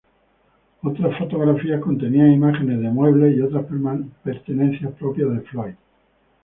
[0.81, 3.67] Otras fotografías contenían imágenes de muebles y otras
[4.23, 5.73] pertenencias propiedad de Floyd.